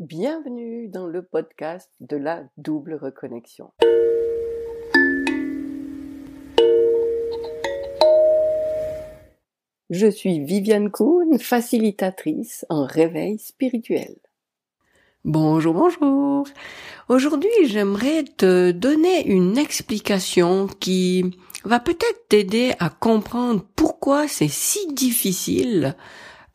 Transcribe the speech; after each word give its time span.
Bienvenue 0.00 0.88
dans 0.88 1.06
le 1.06 1.20
podcast 1.20 1.90
de 2.00 2.16
la 2.16 2.44
double 2.56 2.94
reconnexion. 2.94 3.70
Je 9.90 10.10
suis 10.10 10.42
Viviane 10.42 10.90
Kuhn, 10.90 11.38
facilitatrice 11.38 12.64
en 12.70 12.86
réveil 12.86 13.38
spirituel. 13.38 14.16
Bonjour, 15.26 15.74
bonjour. 15.74 16.46
Aujourd'hui, 17.10 17.50
j'aimerais 17.66 18.24
te 18.24 18.70
donner 18.70 19.26
une 19.26 19.58
explication 19.58 20.66
qui 20.66 21.38
va 21.64 21.78
peut-être 21.78 22.26
t'aider 22.30 22.72
à 22.78 22.88
comprendre 22.88 23.66
pourquoi 23.76 24.28
c'est 24.28 24.48
si 24.48 24.94
difficile 24.94 25.94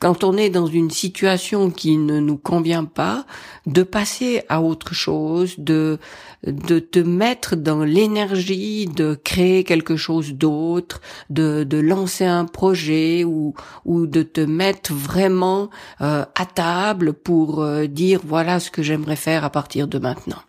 quand 0.06 0.24
on 0.24 0.38
est 0.38 0.52
dans 0.52 0.68
une 0.68 0.92
situation 0.92 1.72
qui 1.72 1.98
ne 1.98 2.20
nous 2.20 2.38
convient 2.38 2.86
pas, 2.86 3.26
de 3.66 3.82
passer 3.82 4.44
à 4.50 4.62
autre 4.62 4.94
chose, 4.94 5.56
de, 5.58 5.98
de 6.44 6.78
te 6.78 7.00
mettre 7.00 7.56
dans 7.56 7.84
l'énergie 7.84 8.86
de 8.86 9.16
créer 9.16 9.64
quelque 9.64 9.96
chose 9.96 10.36
d'autre, 10.36 11.02
de, 11.32 11.64
de 11.64 11.80
lancer 11.80 12.24
un 12.24 12.46
projet 12.46 13.24
ou, 13.24 13.56
ou 13.84 14.06
de 14.06 14.22
te 14.22 14.42
mettre 14.42 14.94
vraiment 14.94 15.72
euh, 16.02 16.24
à 16.36 16.46
table 16.46 17.14
pour 17.14 17.64
euh, 17.64 17.88
dire 17.88 18.20
voilà 18.24 18.60
ce 18.60 18.70
que 18.70 18.84
j'aimerais 18.84 19.16
faire 19.16 19.44
à 19.44 19.50
partir 19.50 19.88
de 19.88 19.98
maintenant. 19.98 20.44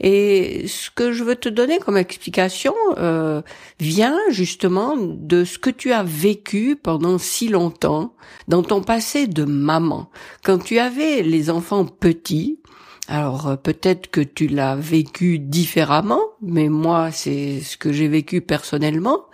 Et 0.00 0.66
ce 0.68 0.90
que 0.90 1.12
je 1.12 1.24
veux 1.24 1.36
te 1.36 1.48
donner 1.48 1.78
comme 1.78 1.96
explication 1.96 2.74
euh, 2.96 3.42
vient 3.80 4.16
justement 4.30 4.96
de 4.96 5.44
ce 5.44 5.58
que 5.58 5.70
tu 5.70 5.92
as 5.92 6.02
vécu 6.02 6.76
pendant 6.76 7.18
si 7.18 7.48
longtemps 7.48 8.14
dans 8.46 8.62
ton 8.62 8.80
passé 8.80 9.26
de 9.26 9.44
maman. 9.44 10.10
Quand 10.44 10.58
tu 10.58 10.78
avais 10.78 11.22
les 11.22 11.50
enfants 11.50 11.84
petits, 11.84 12.60
alors 13.08 13.48
euh, 13.48 13.56
peut-être 13.56 14.10
que 14.10 14.20
tu 14.20 14.46
l'as 14.46 14.76
vécu 14.76 15.38
différemment, 15.38 16.20
mais 16.42 16.68
moi 16.68 17.10
c'est 17.10 17.60
ce 17.60 17.76
que 17.76 17.92
j'ai 17.92 18.08
vécu 18.08 18.40
personnellement. 18.40 19.24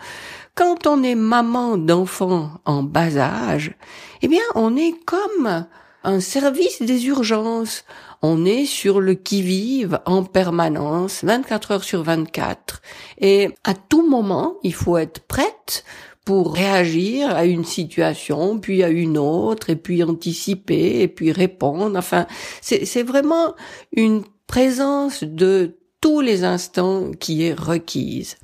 Quand 0.55 0.87
on 0.87 1.03
est 1.03 1.17
maman 1.17 1.77
d'enfants 1.77 2.53
en 2.65 2.84
bas 2.84 3.17
âge, 3.17 3.75
eh 4.23 4.28
bien 4.28 4.43
on 4.55 4.77
est 4.77 4.95
comme 5.05 5.67
un 6.05 6.20
service 6.20 6.83
des 6.83 7.06
urgences. 7.06 7.84
On 8.22 8.44
est 8.44 8.64
sur 8.64 9.00
le 9.00 9.14
qui-vive 9.14 10.00
en 10.06 10.22
permanence, 10.22 11.24
24 11.24 11.70
heures 11.72 11.84
sur 11.84 12.02
24. 12.02 12.80
Et 13.20 13.50
à 13.64 13.74
tout 13.74 14.08
moment, 14.08 14.56
il 14.62 14.75
faut 14.75 14.97
être 14.97 15.20
prête 15.20 15.84
pour 16.25 16.55
réagir 16.55 17.34
à 17.34 17.44
une 17.44 17.64
situation, 17.64 18.58
puis 18.58 18.82
à 18.82 18.88
une 18.88 19.19
autre, 19.19 19.69
et 19.69 19.77
puis 19.77 20.02
anticiper, 20.02 21.02
et 21.02 21.08
puis 21.08 21.32
répondre. 21.32 21.98
Enfin, 21.98 22.27
c'est 22.62 23.02
vraiment 23.02 23.55
une 23.92 24.22
présence 24.47 25.22
de 25.22 25.77
tous 26.05 26.20
les 26.20 26.44
instants 26.44 27.12
qui 27.19 27.44
est 27.44 27.58
requise. 27.58 28.36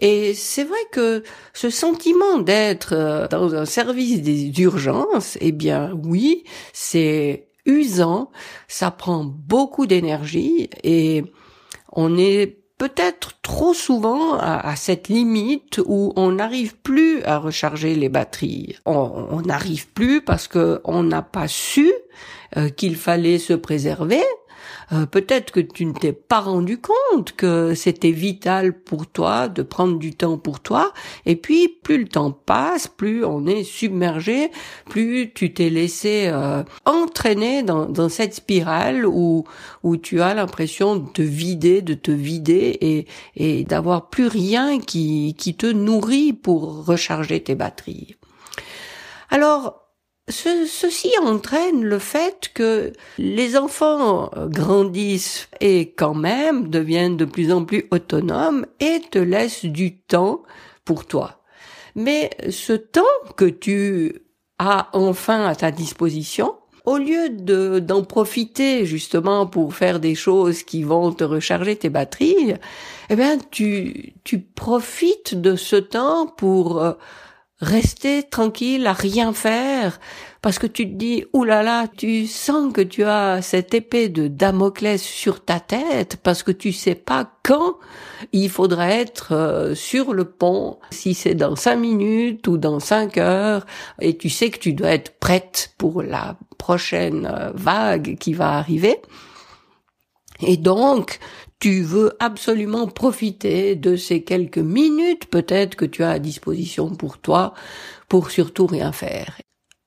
Et 0.00 0.34
c'est 0.34 0.64
vrai 0.64 0.80
que 0.90 1.22
ce 1.54 1.70
sentiment 1.70 2.40
d'être 2.40 2.94
euh, 2.94 3.28
dans 3.28 3.54
un 3.54 3.64
service 3.64 4.22
des 4.22 4.50
urgences, 4.60 5.38
eh 5.40 5.52
bien 5.52 5.92
oui, 6.04 6.42
c'est 6.72 7.46
usant, 7.64 8.32
ça 8.66 8.90
prend 8.90 9.22
beaucoup 9.22 9.86
d'énergie 9.86 10.68
et 10.82 11.22
on 11.92 12.18
est 12.18 12.58
peut-être 12.76 13.40
trop 13.40 13.72
souvent 13.72 14.36
à, 14.40 14.74
cette 14.74 15.06
limite 15.06 15.80
où 15.86 16.12
on 16.16 16.32
n'arrive 16.32 16.76
plus 16.76 17.22
à 17.22 17.38
recharger 17.38 17.94
les 17.94 18.08
batteries. 18.08 18.74
On 18.84 19.42
n'arrive 19.42 19.86
plus 19.92 20.22
parce 20.22 20.48
que 20.48 20.80
on 20.82 21.04
n'a 21.04 21.22
pas 21.22 21.46
su 21.46 21.92
euh, 22.56 22.68
qu'il 22.68 22.96
fallait 22.96 23.38
se 23.38 23.52
préserver 23.52 24.24
euh, 24.92 25.06
peut-être 25.06 25.50
que 25.50 25.60
tu 25.60 25.84
ne 25.86 25.92
t'es 25.92 26.12
pas 26.12 26.40
rendu 26.40 26.78
compte 26.78 27.32
que 27.32 27.74
c'était 27.74 28.12
vital 28.12 28.72
pour 28.72 29.06
toi 29.06 29.48
de 29.48 29.62
prendre 29.62 29.98
du 29.98 30.14
temps 30.14 30.38
pour 30.38 30.60
toi. 30.60 30.92
Et 31.24 31.36
puis, 31.36 31.68
plus 31.68 31.98
le 31.98 32.08
temps 32.08 32.30
passe, 32.30 32.86
plus 32.86 33.24
on 33.24 33.46
est 33.46 33.64
submergé, 33.64 34.50
plus 34.88 35.32
tu 35.34 35.52
t'es 35.52 35.70
laissé 35.70 36.28
euh, 36.28 36.62
entraîner 36.84 37.62
dans, 37.62 37.86
dans, 37.86 38.08
cette 38.08 38.34
spirale 38.34 39.04
où, 39.06 39.44
où 39.82 39.96
tu 39.96 40.20
as 40.20 40.34
l'impression 40.34 40.96
de 40.96 41.08
te 41.08 41.22
vider, 41.22 41.82
de 41.82 41.94
te 41.94 42.10
vider 42.10 42.78
et, 42.80 43.06
et 43.34 43.64
d'avoir 43.64 44.08
plus 44.08 44.28
rien 44.28 44.78
qui, 44.78 45.34
qui 45.36 45.54
te 45.56 45.66
nourrit 45.66 46.32
pour 46.32 46.86
recharger 46.86 47.42
tes 47.42 47.54
batteries. 47.54 48.16
Alors, 49.30 49.85
ceci 50.28 51.10
entraîne 51.22 51.84
le 51.84 51.98
fait 51.98 52.50
que 52.52 52.92
les 53.18 53.56
enfants 53.56 54.30
grandissent 54.48 55.48
et 55.60 55.92
quand 55.92 56.14
même 56.14 56.68
deviennent 56.68 57.16
de 57.16 57.24
plus 57.24 57.52
en 57.52 57.64
plus 57.64 57.86
autonomes 57.90 58.66
et 58.80 59.00
te 59.10 59.18
laissent 59.18 59.64
du 59.64 59.98
temps 59.98 60.42
pour 60.84 61.06
toi. 61.06 61.42
Mais 61.94 62.30
ce 62.50 62.72
temps 62.72 63.02
que 63.36 63.44
tu 63.44 64.20
as 64.58 64.88
enfin 64.92 65.46
à 65.46 65.54
ta 65.54 65.70
disposition, 65.70 66.54
au 66.86 66.98
lieu 66.98 67.30
de, 67.30 67.80
d'en 67.80 68.04
profiter 68.04 68.86
justement 68.86 69.46
pour 69.46 69.74
faire 69.74 69.98
des 69.98 70.14
choses 70.14 70.62
qui 70.62 70.84
vont 70.84 71.12
te 71.12 71.24
recharger 71.24 71.76
tes 71.76 71.90
batteries, 71.90 72.54
eh 73.10 73.16
bien, 73.16 73.38
tu, 73.50 74.14
tu 74.22 74.40
profites 74.40 75.34
de 75.34 75.56
ce 75.56 75.76
temps 75.76 76.26
pour 76.26 76.82
euh, 76.82 76.92
rester 77.60 78.22
tranquille 78.22 78.86
à 78.86 78.92
rien 78.92 79.32
faire 79.32 79.98
parce 80.42 80.58
que 80.58 80.66
tu 80.66 80.88
te 80.88 80.94
dis 80.94 81.24
oulala 81.32 81.82
là 81.82 81.88
tu 81.88 82.26
sens 82.26 82.70
que 82.72 82.82
tu 82.82 83.02
as 83.04 83.40
cette 83.40 83.72
épée 83.72 84.10
de 84.10 84.28
Damoclès 84.28 85.02
sur 85.02 85.42
ta 85.42 85.58
tête 85.58 86.18
parce 86.22 86.42
que 86.42 86.52
tu 86.52 86.72
sais 86.72 86.94
pas 86.94 87.30
quand 87.42 87.76
il 88.32 88.50
faudra 88.50 88.90
être 88.90 89.32
euh, 89.32 89.74
sur 89.74 90.12
le 90.12 90.24
pont. 90.24 90.78
Si 90.90 91.14
c'est 91.14 91.34
dans 91.34 91.56
cinq 91.56 91.76
minutes 91.76 92.46
ou 92.46 92.58
dans 92.58 92.78
cinq 92.78 93.16
heures 93.16 93.64
et 94.00 94.16
tu 94.16 94.28
sais 94.28 94.50
que 94.50 94.58
tu 94.58 94.74
dois 94.74 94.90
être 94.90 95.18
prête 95.18 95.74
pour 95.78 96.02
la 96.02 96.36
prochaine 96.58 97.26
euh, 97.26 97.52
vague 97.54 98.18
qui 98.18 98.34
va 98.34 98.52
arriver 98.52 99.00
et 100.40 100.56
donc, 100.56 101.18
tu 101.58 101.82
veux 101.82 102.12
absolument 102.20 102.86
profiter 102.86 103.76
de 103.76 103.96
ces 103.96 104.22
quelques 104.22 104.58
minutes 104.58 105.26
peut-être 105.26 105.74
que 105.74 105.84
tu 105.84 106.02
as 106.02 106.10
à 106.10 106.18
disposition 106.18 106.90
pour 106.94 107.18
toi 107.18 107.54
pour 108.08 108.30
surtout 108.30 108.66
rien 108.66 108.92
faire. 108.92 109.38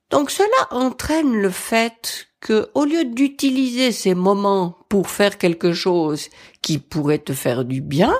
Donc 0.10 0.32
cela 0.32 0.68
entraîne 0.72 1.40
le 1.40 1.50
fait 1.50 2.28
que 2.42 2.70
au 2.74 2.86
lieu 2.86 3.06
d'utiliser 3.06 3.92
ces 3.92 4.16
moments 4.16 4.78
pour 4.90 5.10
faire 5.10 5.38
quelque 5.38 5.74
chose 5.74 6.30
qui 6.62 6.80
pourrait 6.80 7.20
te 7.20 7.34
faire 7.34 7.66
du 7.66 7.82
bien, 7.82 8.16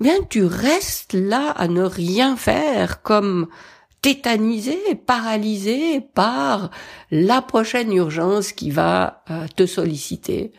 eh 0.00 0.04
bien 0.04 0.18
tu 0.28 0.44
restes 0.44 1.14
là 1.14 1.50
à 1.50 1.68
ne 1.68 1.82
rien 1.82 2.36
faire 2.36 3.02
comme 3.02 3.46
tétanisé, 4.02 4.78
paralysé 5.06 6.00
par 6.00 6.70
la 7.10 7.40
prochaine 7.40 7.92
urgence 7.92 8.52
qui 8.52 8.70
va 8.70 9.24
euh, 9.30 9.46
te 9.56 9.64
solliciter. 9.64 10.52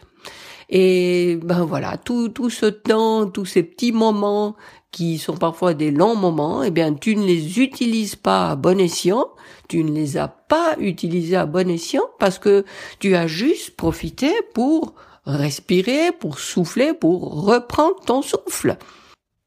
Et 0.69 1.39
ben 1.41 1.63
voilà, 1.63 1.97
tout, 1.97 2.29
tout 2.29 2.49
ce 2.49 2.65
temps, 2.65 3.29
tous 3.29 3.45
ces 3.45 3.63
petits 3.63 3.93
moments 3.93 4.55
qui 4.91 5.17
sont 5.17 5.37
parfois 5.37 5.73
des 5.73 5.91
longs 5.91 6.15
moments, 6.15 6.63
eh 6.63 6.71
bien 6.71 6.93
tu 6.93 7.15
ne 7.15 7.25
les 7.25 7.59
utilises 7.59 8.15
pas 8.15 8.51
à 8.51 8.55
bon 8.55 8.79
escient, 8.79 9.29
tu 9.69 9.83
ne 9.83 9.91
les 9.91 10.17
as 10.17 10.27
pas 10.27 10.75
utilisés 10.79 11.37
à 11.37 11.45
bon 11.45 11.69
escient 11.69 12.03
parce 12.19 12.39
que 12.39 12.65
tu 12.99 13.15
as 13.15 13.27
juste 13.27 13.75
profité 13.77 14.31
pour 14.53 14.95
respirer, 15.25 16.11
pour 16.11 16.39
souffler, 16.39 16.93
pour 16.93 17.45
reprendre 17.45 17.99
ton 18.05 18.21
souffle. 18.21 18.77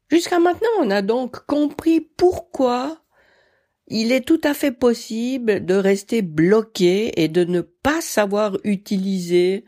Jusqu'à 0.09 0.39
maintenant, 0.39 0.69
on 0.79 0.89
a 0.89 1.01
donc 1.01 1.45
compris 1.45 2.01
pourquoi 2.01 2.97
il 3.87 4.11
est 4.11 4.25
tout 4.25 4.41
à 4.43 4.53
fait 4.53 4.71
possible 4.71 5.65
de 5.65 5.73
rester 5.75 6.21
bloqué 6.21 7.21
et 7.21 7.27
de 7.27 7.43
ne 7.43 7.61
pas 7.61 8.01
savoir 8.01 8.57
utiliser 8.63 9.65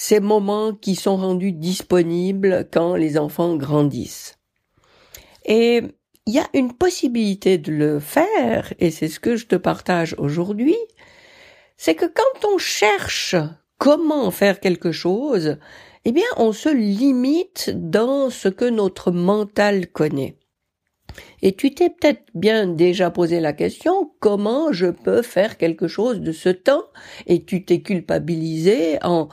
ces 0.00 0.20
moments 0.20 0.74
qui 0.74 0.94
sont 0.94 1.16
rendus 1.16 1.50
disponibles 1.50 2.68
quand 2.72 2.94
les 2.94 3.18
enfants 3.18 3.56
grandissent. 3.56 4.38
Et 5.44 5.82
il 6.24 6.34
y 6.34 6.38
a 6.38 6.46
une 6.54 6.72
possibilité 6.72 7.58
de 7.58 7.72
le 7.72 7.98
faire, 7.98 8.72
et 8.78 8.92
c'est 8.92 9.08
ce 9.08 9.18
que 9.18 9.34
je 9.34 9.46
te 9.46 9.56
partage 9.56 10.14
aujourd'hui, 10.16 10.76
c'est 11.76 11.96
que 11.96 12.04
quand 12.04 12.48
on 12.48 12.58
cherche 12.58 13.34
comment 13.78 14.30
faire 14.30 14.60
quelque 14.60 14.92
chose, 14.92 15.58
eh 16.04 16.12
bien, 16.12 16.30
on 16.36 16.52
se 16.52 16.68
limite 16.68 17.72
dans 17.74 18.30
ce 18.30 18.48
que 18.48 18.66
notre 18.66 19.10
mental 19.10 19.88
connaît. 19.88 20.38
Et 21.42 21.56
tu 21.56 21.74
t'es 21.74 21.90
peut-être 21.90 22.22
bien 22.34 22.68
déjà 22.68 23.10
posé 23.10 23.40
la 23.40 23.52
question 23.52 24.12
comment 24.20 24.70
je 24.70 24.86
peux 24.86 25.22
faire 25.22 25.58
quelque 25.58 25.88
chose 25.88 26.20
de 26.20 26.30
ce 26.30 26.50
temps 26.50 26.84
et 27.26 27.42
tu 27.44 27.64
t'es 27.64 27.80
culpabilisé 27.82 28.98
en 29.02 29.28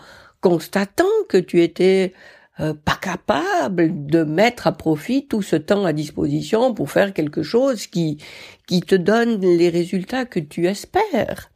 constatant 0.46 1.06
que 1.28 1.38
tu 1.38 1.64
étais 1.64 2.14
euh, 2.60 2.76
pas 2.76 3.00
capable 3.02 4.06
de 4.06 4.22
mettre 4.22 4.68
à 4.68 4.74
profit 4.74 5.28
tout 5.28 5.42
ce 5.42 5.56
temps 5.56 5.86
à 5.86 5.92
disposition 5.92 6.76
pour 6.76 6.92
faire 6.92 7.16
quelque 7.16 7.42
chose 7.42 7.88
qui 7.88 8.20
qui 8.68 8.82
te 8.82 8.94
donne 8.94 9.42
les 9.42 9.70
résultats 9.70 10.26
que 10.26 10.40
tu 10.40 10.68
espères. 10.68 11.50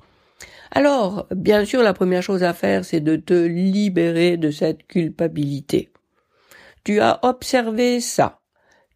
Alors, 0.71 1.27
bien 1.29 1.65
sûr, 1.65 1.83
la 1.83 1.93
première 1.93 2.23
chose 2.23 2.41
à 2.41 2.55
faire, 2.55 2.83
c'est 2.83 2.99
de 2.99 3.15
te 3.15 3.35
libérer 3.35 4.37
de 4.37 4.49
cette 4.49 4.87
culpabilité. 4.87 5.91
Tu 6.83 6.99
as 6.99 7.19
observé 7.21 7.99
ça. 8.01 8.39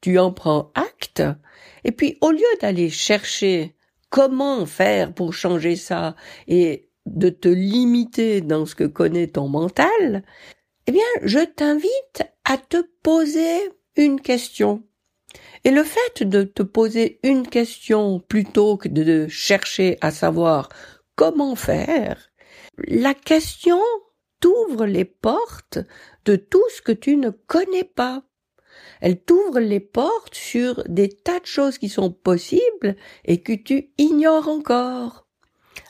Tu 0.02 0.18
en 0.18 0.32
prends 0.32 0.72
acte. 0.74 1.22
Et 1.84 1.92
puis, 1.92 2.18
au 2.22 2.32
lieu 2.32 2.54
d'aller 2.62 2.90
chercher 2.90 3.76
comment 4.10 4.66
faire 4.66 5.14
pour 5.14 5.36
changer 5.36 5.76
ça 5.76 6.16
et 6.48 6.90
de 7.06 7.30
te 7.30 7.48
limiter 7.48 8.42
dans 8.42 8.66
ce 8.66 8.76
que 8.76 8.84
connaît 8.86 9.28
ton 9.28 9.48
mental, 9.48 10.24
eh 10.88 10.92
bien, 10.92 11.02
je 11.22 11.40
t'invite 11.40 12.24
à 12.46 12.58
te 12.58 12.78
poser 13.02 13.60
une 13.96 14.20
question. 14.20 14.84
Et 15.64 15.72
le 15.72 15.84
fait 15.84 16.24
de 16.24 16.44
te 16.44 16.64
poser 16.64 17.20
une 17.24 17.48
question 17.48 18.20
plutôt 18.20 18.78
que 18.78 18.90
de 18.90 19.28
chercher 19.28 19.98
à 20.02 20.12
savoir 20.12 20.70
comment 21.16 21.56
faire, 21.56 22.30
la 22.78 23.14
question 23.14 23.80
t'ouvre 24.40 24.86
les 24.86 25.06
portes 25.06 25.80
de 26.26 26.36
tout 26.36 26.64
ce 26.76 26.82
que 26.82 26.92
tu 26.92 27.16
ne 27.16 27.30
connais 27.30 27.86
pas. 27.86 28.24
Elle 29.00 29.22
t'ouvre 29.22 29.60
les 29.60 29.80
portes 29.80 30.36
sur 30.36 30.84
des 30.90 31.10
tas 31.10 31.40
de 31.40 31.46
choses 31.46 31.78
qui 31.78 31.90
sont 31.90 32.12
possibles 32.12 32.96
et 33.24 33.42
que 33.42 33.54
tu 33.54 33.94
ignores 33.98 34.50
encore. 34.50 35.23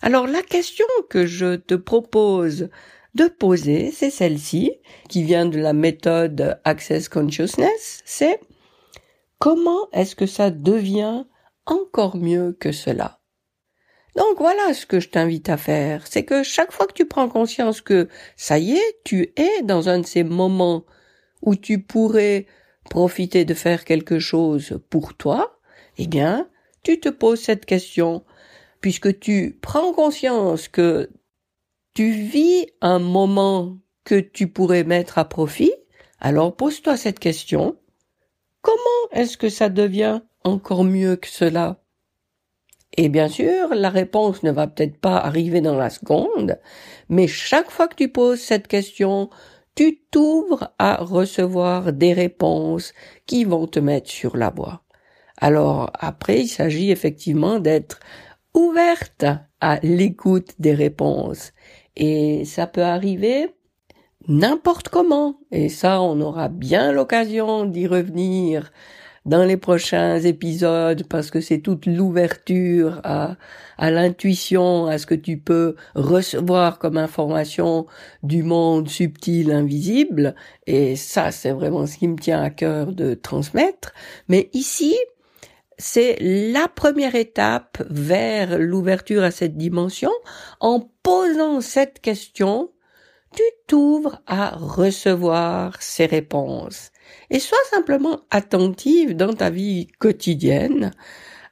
Alors 0.06 0.28
la 0.28 0.42
question 0.42 0.86
que 1.10 1.26
je 1.26 1.56
te 1.56 1.76
propose 1.76 2.68
de 3.16 3.28
poser, 3.28 3.90
c'est 3.90 4.10
celle-ci, 4.10 4.74
qui 5.08 5.24
vient 5.24 5.46
de 5.46 5.58
la 5.58 5.72
méthode 5.72 6.60
Access 6.66 7.08
Consciousness, 7.08 8.02
c'est 8.04 8.42
comment 9.40 9.90
est-ce 9.94 10.18
que 10.18 10.26
ça 10.26 10.50
devient 10.50 11.24
encore 11.66 12.18
mieux 12.18 12.52
que 12.52 12.74
cela? 12.74 13.22
Donc 14.18 14.40
voilà 14.40 14.74
ce 14.74 14.86
que 14.86 15.00
je 15.00 15.08
t'invite 15.08 15.48
à 15.48 15.56
faire, 15.56 16.06
c'est 16.06 16.26
que 16.26 16.44
chaque 16.44 16.74
fois 16.74 16.86
que 16.86 16.94
tu 16.94 17.06
prends 17.06 17.30
conscience 17.30 17.80
que 17.80 18.10
ça 18.36 18.60
y 18.60 18.74
est, 18.74 19.00
tu 19.06 19.32
es 19.38 19.62
dans 19.64 19.88
un 19.88 20.00
de 20.00 20.06
ces 20.06 20.26
moments 20.26 20.84
où 21.42 21.56
tu 21.56 21.82
pourrais 21.82 22.46
profiter 22.90 23.46
de 23.46 23.54
faire 23.54 23.86
quelque 23.86 24.20
chose 24.20 24.82
pour 24.90 25.14
toi, 25.14 25.62
eh 25.98 26.08
bien, 26.08 26.50
tu 26.84 27.00
te 27.00 27.08
poses 27.08 27.40
cette 27.40 27.66
question, 27.66 28.26
puisque 28.84 29.18
tu 29.22 29.58
prends 29.62 29.94
conscience 29.94 30.68
que 30.68 31.10
tu 31.94 32.12
vis 32.12 32.68
un 32.82 33.00
moment 33.00 33.78
que 34.04 34.20
tu 34.20 34.48
pourrais 34.50 34.84
mettre 34.84 35.18
à 35.18 35.24
profit, 35.24 35.72
alors 36.20 36.54
pose-toi 36.54 36.98
cette 36.98 37.20
question. 37.20 37.78
Comment 38.62 39.08
est-ce 39.14 39.38
que 39.38 39.48
ça 39.48 39.70
devient 39.70 40.20
encore 40.44 40.84
mieux 40.84 41.16
que 41.16 41.30
cela? 41.30 41.82
Et 42.98 43.08
bien 43.08 43.30
sûr, 43.30 43.74
la 43.74 43.90
réponse 43.90 44.44
ne 44.44 44.52
va 44.52 44.68
peut-être 44.68 44.98
pas 44.98 45.16
arriver 45.16 45.62
dans 45.62 45.78
la 45.78 45.90
seconde, 45.90 46.60
mais 47.08 47.28
chaque 47.28 47.72
fois 47.72 47.88
que 47.88 47.96
tu 47.96 48.10
poses 48.10 48.42
cette 48.42 48.68
question, 48.68 49.30
tu 49.76 50.02
t'ouvres 50.12 50.74
à 50.78 50.98
recevoir 50.98 51.94
des 51.94 52.12
réponses 52.12 52.94
qui 53.28 53.46
vont 53.46 53.66
te 53.66 53.80
mettre 53.80 54.10
sur 54.10 54.36
la 54.36 54.50
voie. 54.50 54.84
Alors 55.38 55.90
après, 55.94 56.42
il 56.42 56.50
s'agit 56.50 56.92
effectivement 56.92 57.60
d'être 57.60 58.00
ouverte 58.54 59.26
à 59.62 59.80
l'écoute 59.82 60.54
des 60.60 60.74
réponses. 60.74 61.54
Et 61.96 62.46
ça 62.46 62.68
peut 62.68 62.84
arriver 62.84 63.50
n'importe 64.28 64.90
comment. 64.90 65.40
Et 65.52 65.70
ça, 65.70 66.02
on 66.02 66.20
aura 66.22 66.50
bien 66.50 66.92
l'occasion 66.92 67.66
d'y 67.66 67.88
revenir 67.88 68.72
dans 69.26 69.44
les 69.46 69.58
prochains 69.58 70.20
épisodes 70.20 71.06
parce 71.08 71.32
que 71.32 71.40
c'est 71.40 71.60
toute 71.60 71.86
l'ouverture 71.86 73.00
à, 73.06 73.38
à 73.78 73.90
l'intuition, 73.90 74.88
à 74.88 74.98
ce 74.98 75.06
que 75.06 75.16
tu 75.16 75.38
peux 75.38 75.76
recevoir 75.96 76.78
comme 76.78 76.98
information 76.98 77.86
du 78.22 78.44
monde 78.44 78.90
subtil, 78.90 79.52
invisible. 79.52 80.36
Et 80.68 80.96
ça, 80.96 81.32
c'est 81.32 81.52
vraiment 81.52 81.86
ce 81.86 81.98
qui 81.98 82.08
me 82.08 82.18
tient 82.18 82.42
à 82.42 82.50
cœur 82.50 82.92
de 82.92 83.14
transmettre. 83.14 83.94
Mais 84.28 84.50
ici, 84.54 84.96
c'est 85.78 86.18
la 86.20 86.68
première 86.68 87.16
étape 87.16 87.84
vers 87.90 88.58
l'ouverture 88.60 89.24
à 89.24 89.32
cette 89.32 89.58
dimension. 89.58 90.12
En 90.60 90.90
posant 91.04 91.62
cette 91.62 92.00
question, 92.00 92.72
tu 93.36 93.44
t'ouvres 93.68 94.22
à 94.28 94.52
recevoir 94.56 95.82
ces 95.82 96.06
réponses 96.06 96.92
et 97.30 97.40
sois 97.40 97.58
simplement 97.70 98.22
attentive 98.30 99.16
dans 99.16 99.34
ta 99.34 99.50
vie 99.50 99.88
quotidienne 100.00 100.92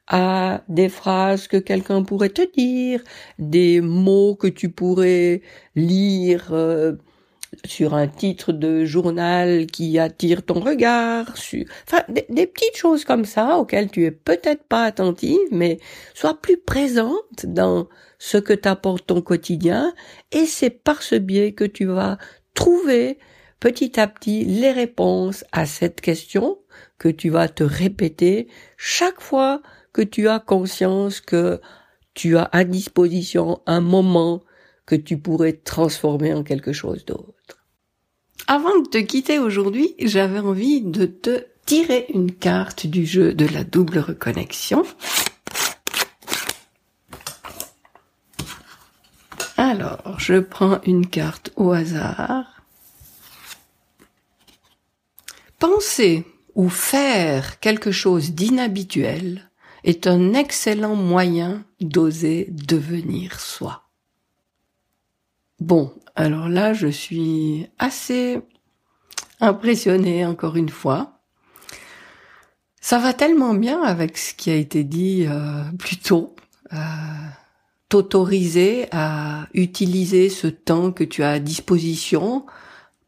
à 0.08 0.64
des 0.68 0.90
phrases 0.90 1.48
que 1.48 1.58
quelqu'un 1.58 2.04
pourrait 2.04 2.30
te 2.30 2.42
dire, 2.54 3.02
des 3.40 3.82
mots 3.82 4.36
que 4.36 4.48
tu 4.48 4.70
pourrais 4.70 5.42
lire 5.76 6.50
euh, 6.52 6.94
sur 7.66 7.94
un 7.94 8.08
titre 8.08 8.54
de 8.54 8.86
journal 8.86 9.66
qui 9.68 10.00
attire 10.00 10.44
ton 10.44 10.60
regard, 10.60 11.38
sur, 11.38 11.66
enfin 11.88 12.04
des, 12.10 12.26
des, 12.30 12.48
petites 12.48 12.78
choses 12.78 13.04
comme 13.04 13.26
ça 13.26 13.58
auxquelles 13.58 13.92
tu 13.92 14.06
es 14.06 14.12
peut-être 14.12 14.64
pas 14.64 14.84
attentive, 14.86 15.38
mais 15.52 15.80
sois 16.14 16.40
plus 16.40 16.58
présente 16.58 17.46
dans 17.46 17.88
ce 18.20 18.38
que 18.38 18.54
t'apporte 18.54 19.08
ton 19.08 19.22
quotidien 19.22 19.94
et 20.32 20.46
c'est 20.46 20.70
par 20.70 21.02
ce 21.02 21.16
biais 21.16 21.54
que 21.54 21.66
tu 21.66 21.86
vas 21.86 22.18
trouver 22.54 23.18
petit 23.60 24.00
à 24.00 24.08
petit 24.08 24.46
les 24.46 24.72
réponses 24.72 25.44
à 25.52 25.66
cette 25.66 26.02
question 26.02 26.60
que 26.98 27.10
tu 27.10 27.30
vas 27.30 27.48
te 27.48 27.64
répéter 27.64 28.48
chaque 28.78 29.22
fois 29.22 29.62
que 29.92 30.02
tu 30.02 30.28
as 30.28 30.40
conscience 30.40 31.20
que 31.20 31.60
tu 32.14 32.38
as 32.38 32.50
à 32.52 32.64
disposition 32.64 33.62
un 33.66 33.82
moment 33.82 34.42
tu 34.96 35.18
pourrais 35.18 35.54
transformer 35.54 36.34
en 36.34 36.44
quelque 36.44 36.74
chose 36.74 37.06
d'autre. 37.06 37.66
Avant 38.48 38.80
de 38.80 38.88
te 38.88 38.98
quitter 38.98 39.40
aujourd'hui, 39.40 39.96
j'avais 40.00 40.40
envie 40.40 40.82
de 40.82 41.06
te 41.06 41.46
tirer 41.66 42.08
une 42.14 42.32
carte 42.32 42.88
du 42.88 43.06
jeu 43.06 43.34
de 43.34 43.46
la 43.46 43.64
double 43.64 44.00
reconnexion. 44.00 44.84
Alors, 49.58 50.20
je 50.20 50.40
prends 50.40 50.82
une 50.86 51.08
carte 51.08 51.52
au 51.56 51.72
hasard. 51.72 52.64
Penser 55.60 56.26
ou 56.56 56.68
faire 56.68 57.60
quelque 57.60 57.92
chose 57.92 58.32
d'inhabituel 58.32 59.50
est 59.84 60.08
un 60.08 60.34
excellent 60.34 60.96
moyen 60.96 61.64
d'oser 61.80 62.48
devenir 62.50 63.40
soi. 63.40 63.91
Bon, 65.62 65.94
alors 66.16 66.50
là, 66.50 66.74
je 66.74 66.88
suis 66.88 67.68
assez 67.78 68.42
impressionnée 69.40 70.26
encore 70.26 70.56
une 70.56 70.70
fois. 70.70 71.20
Ça 72.82 72.98
va 72.98 73.14
tellement 73.14 73.54
bien 73.54 73.84
avec 73.84 74.18
ce 74.18 74.34
qui 74.34 74.50
a 74.50 74.56
été 74.56 74.84
dit 74.84 75.28
euh, 75.30 75.64
plus 75.78 75.98
tôt. 75.98 76.36
Euh, 76.74 76.78
T'autoriser 77.90 78.88
à 78.92 79.50
utiliser 79.54 80.30
ce 80.30 80.48
temps 80.48 80.92
que 80.92 81.04
tu 81.04 81.22
as 81.22 81.32
à 81.34 81.40
disposition 81.40 82.48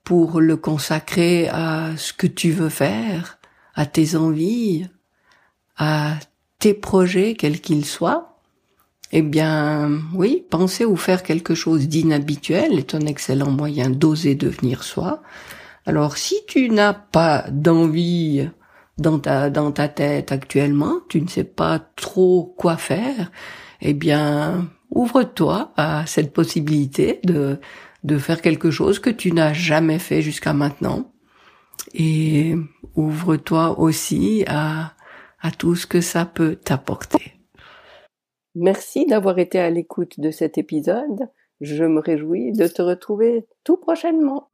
pour 0.04 0.40
le 0.40 0.56
consacrer 0.56 1.50
à 1.50 1.98
ce 1.98 2.14
que 2.14 2.28
tu 2.28 2.52
veux 2.52 2.70
faire, 2.70 3.40
à 3.74 3.88
tes 3.88 4.16
envies, 4.16 4.88
à 5.78 6.18
tes 6.60 6.76
projets, 6.76 7.34
quels 7.34 7.62
qu'ils 7.62 7.86
soient, 7.86 8.33
eh 9.16 9.22
bien, 9.22 10.02
oui, 10.16 10.44
penser 10.50 10.86
ou 10.86 10.96
faire 10.96 11.22
quelque 11.22 11.54
chose 11.54 11.88
d'inhabituel 11.88 12.80
est 12.80 12.96
un 12.96 13.02
excellent 13.02 13.52
moyen 13.52 13.92
d'oser 13.92 14.34
devenir 14.34 14.84
soi. 14.84 15.22
Alors, 15.86 16.18
si 16.18 16.36
tu 16.48 16.68
n'as 16.72 16.94
pas 16.94 17.46
d'envie 17.52 18.50
dans 18.98 19.20
ta, 19.20 19.52
dans 19.52 19.72
ta 19.72 19.88
tête 19.88 20.32
actuellement, 20.32 20.96
tu 21.10 21.22
ne 21.22 21.28
sais 21.28 21.44
pas 21.44 21.78
trop 21.96 22.56
quoi 22.58 22.76
faire, 22.76 23.30
eh 23.82 23.94
bien, 23.94 24.68
ouvre-toi 24.90 25.74
à 25.78 26.08
cette 26.08 26.34
possibilité 26.34 27.20
de, 27.24 27.60
de 28.04 28.18
faire 28.18 28.42
quelque 28.42 28.72
chose 28.72 28.98
que 28.98 29.12
tu 29.12 29.32
n'as 29.32 29.54
jamais 29.54 30.00
fait 30.00 30.24
jusqu'à 30.24 30.54
maintenant. 30.54 31.12
Et 31.94 32.56
ouvre-toi 32.96 33.80
aussi 33.80 34.44
à, 34.48 34.94
à 35.40 35.52
tout 35.52 35.76
ce 35.76 35.86
que 35.86 36.02
ça 36.02 36.26
peut 36.26 36.56
t'apporter. 36.56 37.43
Merci 38.56 39.06
d'avoir 39.08 39.40
été 39.40 39.60
à 39.60 39.70
l'écoute 39.70 40.20
de 40.20 40.30
cet 40.30 40.58
épisode. 40.58 41.28
Je 41.60 41.86
me 41.86 42.00
réjouis 42.00 42.52
de 42.52 42.68
te 42.68 42.82
retrouver 42.82 43.46
tout 43.64 43.78
prochainement. 43.78 44.50